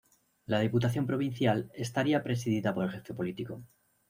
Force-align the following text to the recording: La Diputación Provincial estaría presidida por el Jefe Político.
La 0.47 0.61
Diputación 0.61 1.05
Provincial 1.05 1.69
estaría 1.75 2.23
presidida 2.23 2.73
por 2.73 2.85
el 2.85 2.89
Jefe 2.89 3.13
Político. 3.13 3.61